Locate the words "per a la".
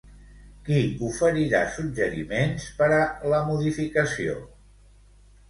2.81-3.43